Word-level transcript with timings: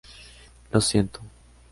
Lo 0.71 0.81
siento. 0.81 1.19